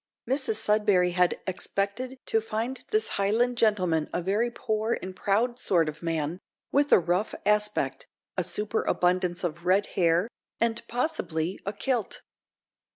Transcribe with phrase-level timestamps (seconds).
[0.27, 5.87] Mrs Sudberry had expected to find this Highland gentleman a very poor and proud sort
[5.87, 6.39] of man,
[6.71, 10.27] with a rough aspect, a superabundance of red hair,
[10.59, 12.23] and, possibly, a kilt.